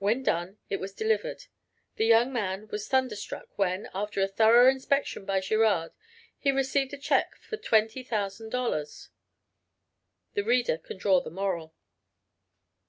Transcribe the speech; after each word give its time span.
When 0.00 0.24
done 0.24 0.58
it 0.68 0.80
was 0.80 0.92
delivered. 0.96 1.44
The 1.94 2.04
young 2.04 2.32
man 2.32 2.66
was 2.72 2.88
thunderstruck 2.88 3.56
when, 3.56 3.88
after 3.94 4.20
a 4.20 4.26
thorough 4.26 4.68
inspection 4.68 5.24
by 5.24 5.38
Girard, 5.40 5.92
he 6.36 6.50
received 6.50 6.92
a 6.92 6.98
check 6.98 7.36
for 7.36 7.56
$20,000; 7.56 9.08
the 10.34 10.42
reader 10.42 10.76
can 10.76 10.98
draw 10.98 11.20
the 11.20 11.30
moral. 11.30 11.72